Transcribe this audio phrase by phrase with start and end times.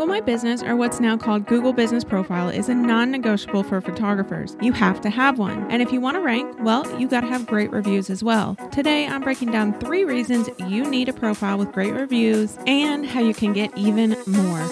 [0.00, 3.82] Google My Business, or what's now called Google Business Profile, is a non negotiable for
[3.82, 4.56] photographers.
[4.62, 5.70] You have to have one.
[5.70, 8.56] And if you want to rank, well, you got to have great reviews as well.
[8.72, 13.20] Today, I'm breaking down three reasons you need a profile with great reviews and how
[13.20, 14.66] you can get even more.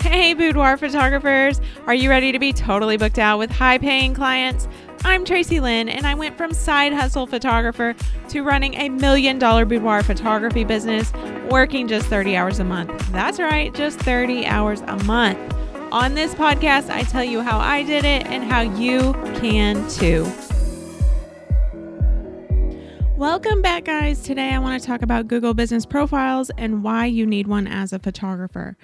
[0.00, 1.60] Hey, boudoir photographers!
[1.88, 4.68] Are you ready to be totally booked out with high paying clients?
[5.04, 7.94] I'm Tracy Lynn, and I went from side hustle photographer
[8.28, 11.12] to running a million dollar boudoir photography business,
[11.50, 13.12] working just 30 hours a month.
[13.12, 15.38] That's right, just 30 hours a month.
[15.92, 20.26] On this podcast, I tell you how I did it and how you can too.
[23.16, 24.20] Welcome back, guys.
[24.22, 27.92] Today I want to talk about Google Business Profiles and why you need one as
[27.92, 28.76] a photographer.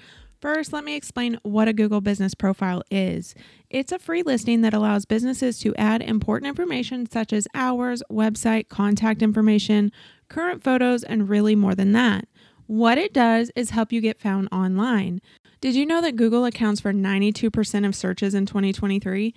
[0.43, 3.33] First, let me explain what a Google Business Profile is.
[3.71, 8.69] It's a free listing that allows businesses to add important information such as hours, website,
[8.69, 9.93] contact information,
[10.29, 12.27] current photos, and really more than that.
[12.67, 15.21] What it does is help you get found online.
[15.61, 19.33] Did you know that Google accounts for 92% of searches in 2023?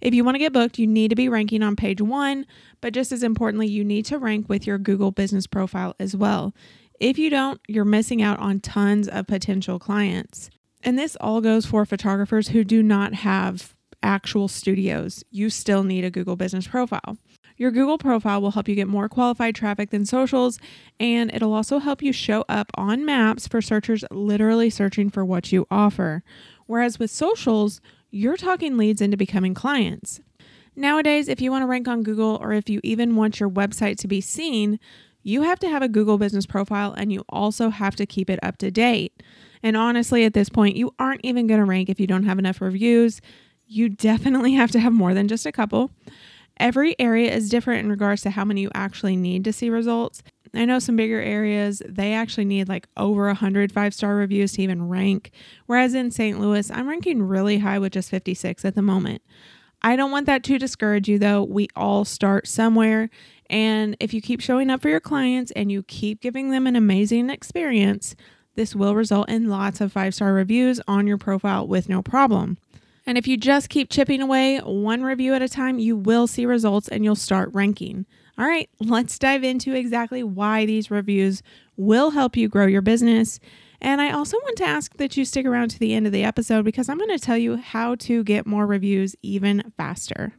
[0.00, 2.46] If you want to get booked, you need to be ranking on page one,
[2.80, 6.52] but just as importantly, you need to rank with your Google business profile as well.
[7.00, 10.50] If you don't, you're missing out on tons of potential clients.
[10.82, 15.24] And this all goes for photographers who do not have actual studios.
[15.30, 17.16] You still need a Google business profile.
[17.56, 20.60] Your Google profile will help you get more qualified traffic than socials,
[21.00, 25.50] and it'll also help you show up on maps for searchers literally searching for what
[25.50, 26.22] you offer.
[26.66, 30.20] Whereas with socials, you're talking leads into becoming clients.
[30.76, 33.96] Nowadays, if you want to rank on Google or if you even want your website
[33.98, 34.78] to be seen,
[35.28, 38.38] you have to have a Google business profile and you also have to keep it
[38.42, 39.22] up to date.
[39.62, 42.38] And honestly, at this point, you aren't even going to rank if you don't have
[42.38, 43.20] enough reviews.
[43.66, 45.90] You definitely have to have more than just a couple.
[46.58, 50.22] Every area is different in regards to how many you actually need to see results.
[50.54, 54.62] I know some bigger areas, they actually need like over 100 five star reviews to
[54.62, 55.30] even rank.
[55.66, 56.40] Whereas in St.
[56.40, 59.20] Louis, I'm ranking really high with just 56 at the moment.
[59.82, 61.42] I don't want that to discourage you though.
[61.42, 63.10] We all start somewhere.
[63.48, 66.76] And if you keep showing up for your clients and you keep giving them an
[66.76, 68.14] amazing experience,
[68.56, 72.58] this will result in lots of five star reviews on your profile with no problem.
[73.06, 76.44] And if you just keep chipping away one review at a time, you will see
[76.44, 78.04] results and you'll start ranking.
[78.36, 81.42] All right, let's dive into exactly why these reviews
[81.76, 83.40] will help you grow your business.
[83.80, 86.24] And I also want to ask that you stick around to the end of the
[86.24, 90.34] episode because I'm going to tell you how to get more reviews even faster.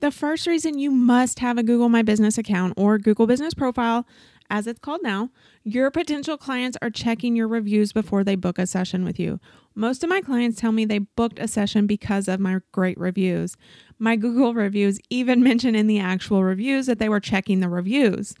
[0.00, 4.06] The first reason you must have a Google My Business account or Google Business Profile,
[4.48, 5.30] as it's called now,
[5.62, 9.40] your potential clients are checking your reviews before they book a session with you.
[9.74, 13.56] Most of my clients tell me they booked a session because of my great reviews.
[13.98, 18.34] My Google reviews even mention in the actual reviews that they were checking the reviews.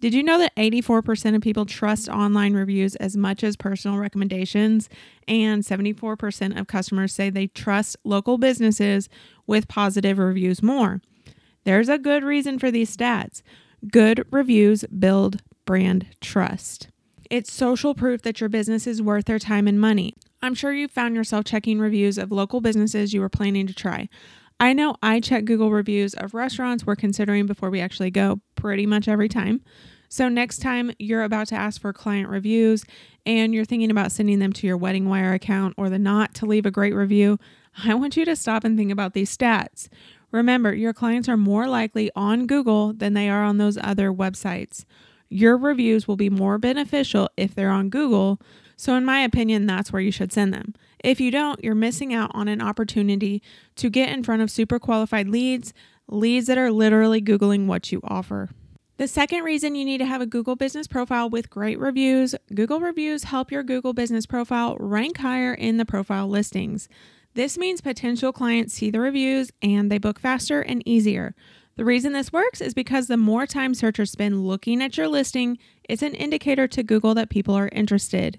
[0.00, 4.88] Did you know that 84% of people trust online reviews as much as personal recommendations?
[5.26, 9.08] And 74% of customers say they trust local businesses
[9.46, 11.00] with positive reviews more.
[11.64, 13.42] There's a good reason for these stats.
[13.90, 16.88] Good reviews build brand trust.
[17.30, 20.14] It's social proof that your business is worth their time and money.
[20.42, 24.10] I'm sure you've found yourself checking reviews of local businesses you were planning to try.
[24.60, 28.86] I know I check Google reviews of restaurants we're considering before we actually go pretty
[28.86, 29.60] much every time.
[30.08, 32.82] So, next time you're about to ask for client reviews
[33.26, 36.46] and you're thinking about sending them to your Wedding Wire account or the Knot to
[36.46, 37.38] leave a great review,
[37.84, 39.90] I want you to stop and think about these stats.
[40.30, 44.86] Remember, your clients are more likely on Google than they are on those other websites.
[45.28, 48.40] Your reviews will be more beneficial if they're on Google.
[48.76, 50.72] So, in my opinion, that's where you should send them.
[51.04, 53.42] If you don't, you're missing out on an opportunity
[53.76, 55.74] to get in front of super qualified leads,
[56.08, 58.50] leads that are literally Googling what you offer.
[58.96, 62.78] The second reason you need to have a Google business profile with great reviews Google
[62.78, 66.88] reviews help your Google business profile rank higher in the profile listings.
[67.34, 71.34] This means potential clients see the reviews and they book faster and easier.
[71.76, 75.58] The reason this works is because the more time searchers spend looking at your listing,
[75.88, 78.38] it's an indicator to Google that people are interested.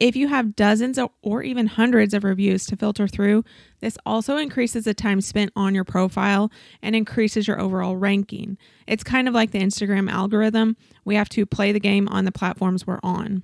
[0.00, 3.44] If you have dozens or even hundreds of reviews to filter through,
[3.80, 6.52] this also increases the time spent on your profile
[6.82, 8.58] and increases your overall ranking.
[8.86, 10.76] It's kind of like the Instagram algorithm.
[11.04, 13.42] We have to play the game on the platforms we're on.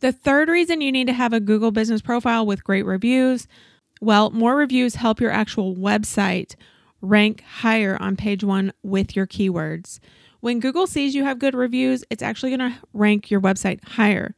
[0.00, 3.48] The third reason you need to have a Google business profile with great reviews
[4.00, 6.54] well, more reviews help your actual website
[7.00, 10.00] rank higher on page one with your keywords.
[10.40, 14.34] When Google sees you have good reviews, it's actually going to rank your website higher.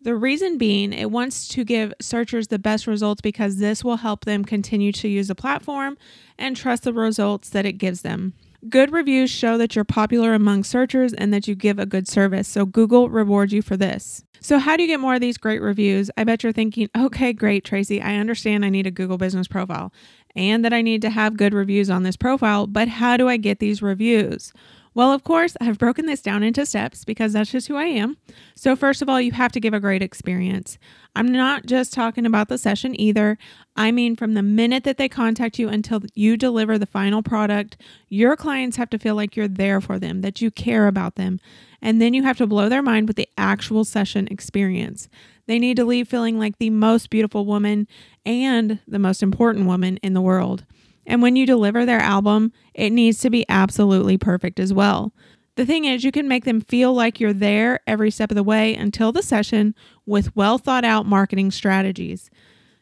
[0.00, 4.24] The reason being, it wants to give searchers the best results because this will help
[4.24, 5.98] them continue to use the platform
[6.38, 8.32] and trust the results that it gives them.
[8.68, 12.46] Good reviews show that you're popular among searchers and that you give a good service,
[12.46, 14.24] so Google rewards you for this.
[14.40, 16.10] So, how do you get more of these great reviews?
[16.16, 18.00] I bet you're thinking, okay, great, Tracy.
[18.00, 19.92] I understand I need a Google business profile
[20.36, 23.36] and that I need to have good reviews on this profile, but how do I
[23.36, 24.52] get these reviews?
[24.94, 28.16] Well, of course, I've broken this down into steps because that's just who I am.
[28.54, 30.78] So, first of all, you have to give a great experience.
[31.14, 33.38] I'm not just talking about the session either.
[33.76, 37.76] I mean, from the minute that they contact you until you deliver the final product,
[38.08, 41.40] your clients have to feel like you're there for them, that you care about them.
[41.80, 45.08] And then you have to blow their mind with the actual session experience.
[45.46, 47.88] They need to leave feeling like the most beautiful woman
[48.26, 50.64] and the most important woman in the world.
[51.08, 55.12] And when you deliver their album, it needs to be absolutely perfect as well.
[55.56, 58.44] The thing is, you can make them feel like you're there every step of the
[58.44, 59.74] way until the session
[60.06, 62.30] with well thought out marketing strategies.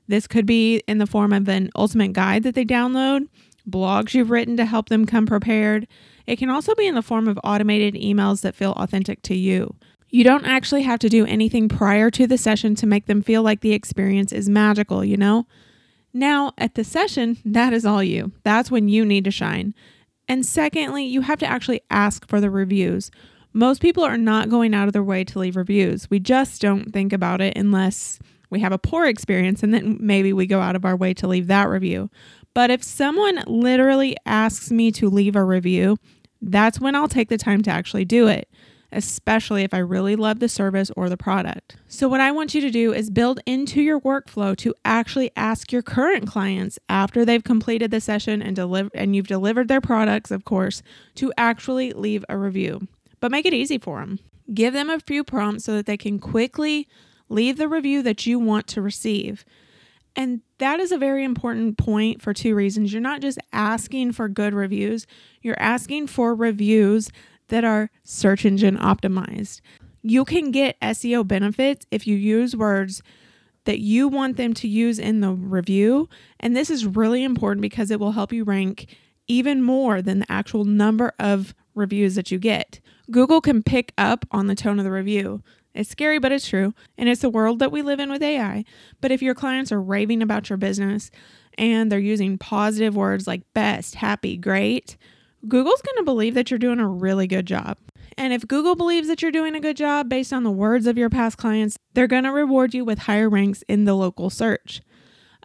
[0.08, 3.28] This could be in the form of an ultimate guide that they download,
[3.68, 5.88] blogs you've written to help them come prepared.
[6.26, 9.74] It can also be in the form of automated emails that feel authentic to you.
[10.10, 13.42] You don't actually have to do anything prior to the session to make them feel
[13.42, 15.46] like the experience is magical, you know?
[16.16, 18.32] Now, at the session, that is all you.
[18.42, 19.74] That's when you need to shine.
[20.26, 23.10] And secondly, you have to actually ask for the reviews.
[23.52, 26.08] Most people are not going out of their way to leave reviews.
[26.08, 28.18] We just don't think about it unless
[28.48, 31.28] we have a poor experience and then maybe we go out of our way to
[31.28, 32.08] leave that review.
[32.54, 35.98] But if someone literally asks me to leave a review,
[36.40, 38.48] that's when I'll take the time to actually do it
[38.92, 41.76] especially if I really love the service or the product.
[41.88, 45.72] So, what I want you to do is build into your workflow to actually ask
[45.72, 50.30] your current clients after they've completed the session and deliver and you've delivered their products,
[50.30, 50.82] of course,
[51.16, 52.86] to actually leave a review.
[53.20, 54.18] But make it easy for them.
[54.52, 56.88] Give them a few prompts so that they can quickly
[57.28, 59.44] leave the review that you want to receive.
[60.14, 62.92] And that is a very important point for two reasons.
[62.92, 65.06] You're not just asking for good reviews,
[65.42, 67.10] you're asking for reviews
[67.48, 69.60] that are search engine optimized.
[70.02, 73.02] You can get SEO benefits if you use words
[73.64, 76.08] that you want them to use in the review.
[76.40, 78.86] And this is really important because it will help you rank
[79.28, 82.80] even more than the actual number of reviews that you get.
[83.10, 85.42] Google can pick up on the tone of the review.
[85.74, 86.72] It's scary, but it's true.
[86.96, 88.64] And it's the world that we live in with AI.
[89.00, 91.10] But if your clients are raving about your business
[91.58, 94.96] and they're using positive words like best, happy, great,
[95.48, 97.76] Google's going to believe that you're doing a really good job.
[98.18, 100.96] And if Google believes that you're doing a good job based on the words of
[100.96, 104.80] your past clients, they're going to reward you with higher ranks in the local search.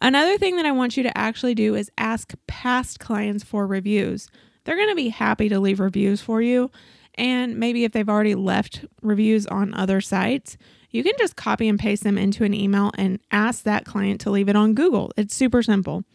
[0.01, 4.29] Another thing that I want you to actually do is ask past clients for reviews.
[4.63, 6.71] They're going to be happy to leave reviews for you.
[7.15, 10.57] And maybe if they've already left reviews on other sites,
[10.89, 14.31] you can just copy and paste them into an email and ask that client to
[14.31, 15.11] leave it on Google.
[15.17, 16.05] It's super simple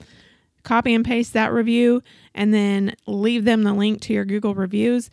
[0.67, 2.03] copy and paste that review
[2.35, 5.09] and then leave them the link to your Google reviews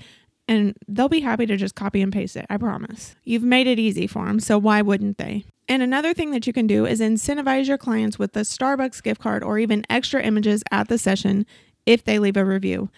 [0.47, 2.45] and they'll be happy to just copy and paste it.
[2.49, 3.15] I promise.
[3.23, 5.45] You've made it easy for them, so why wouldn't they?
[5.69, 9.21] And another thing that you can do is incentivize your clients with a Starbucks gift
[9.21, 11.45] card or even extra images at the session
[11.85, 12.89] if they leave a review.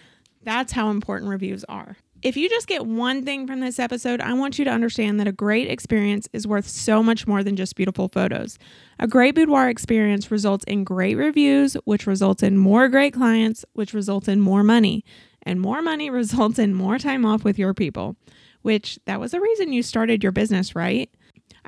[0.42, 1.96] That's how important reviews are.
[2.26, 5.28] If you just get one thing from this episode, I want you to understand that
[5.28, 8.58] a great experience is worth so much more than just beautiful photos.
[8.98, 13.94] A great boudoir experience results in great reviews, which results in more great clients, which
[13.94, 15.04] results in more money.
[15.44, 18.16] And more money results in more time off with your people,
[18.62, 21.08] which that was the reason you started your business, right?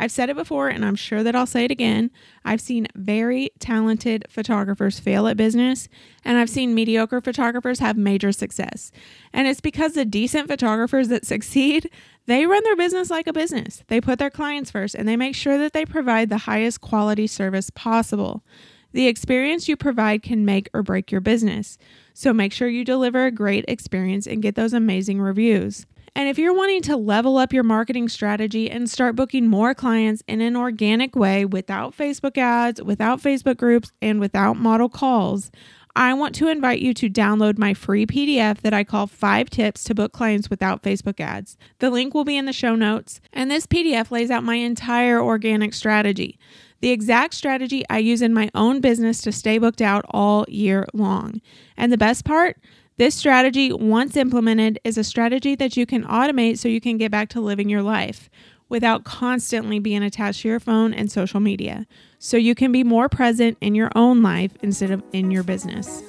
[0.01, 2.13] I've said it before and I'm sure that I'll say it again.
[2.45, 5.89] I've seen very talented photographers fail at business,
[6.25, 8.93] and I've seen mediocre photographers have major success.
[9.33, 11.91] And it's because the decent photographers that succeed,
[12.27, 13.83] they run their business like a business.
[13.89, 17.27] They put their clients first and they make sure that they provide the highest quality
[17.27, 18.45] service possible.
[18.93, 21.77] The experience you provide can make or break your business.
[22.15, 25.87] So make sure you deliver a great experience and get those amazing reviews.
[26.19, 30.21] And if you're wanting to level up your marketing strategy and start booking more clients
[30.27, 35.53] in an organic way without Facebook ads, without Facebook groups, and without model calls,
[35.95, 39.85] I want to invite you to download my free PDF that I call Five Tips
[39.85, 41.57] to Book Clients Without Facebook Ads.
[41.79, 45.23] The link will be in the show notes, and this PDF lays out my entire
[45.23, 46.37] organic strategy.
[46.81, 50.85] The exact strategy I use in my own business to stay booked out all year
[50.93, 51.41] long.
[51.77, 52.57] And the best part,
[52.99, 57.13] this strategy, once implemented, is a strategy that you can automate so you can get
[57.13, 58.29] back to living your life
[58.69, 61.87] without constantly being attached to your phone and social media.
[62.19, 66.03] So you can be more present in your own life instead of in your business.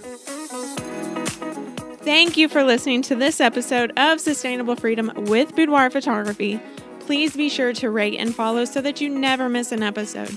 [2.02, 6.60] Thank you for listening to this episode of Sustainable Freedom with Boudoir Photography.
[7.02, 10.36] Please be sure to rate and follow so that you never miss an episode.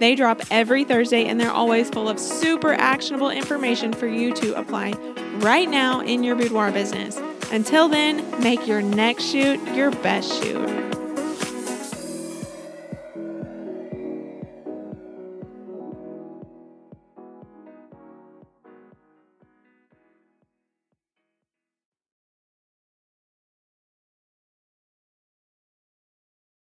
[0.00, 4.54] They drop every Thursday and they're always full of super actionable information for you to
[4.54, 4.92] apply
[5.36, 7.20] right now in your boudoir business.
[7.50, 10.93] Until then, make your next shoot your best shoot.